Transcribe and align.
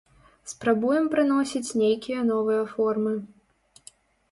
Спрабуем 0.53 1.05
прыносіць 1.15 1.75
нейкія 1.83 2.25
новыя 2.31 2.65
формы. 2.73 3.13